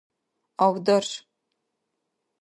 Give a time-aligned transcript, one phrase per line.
[0.65, 1.09] авдарш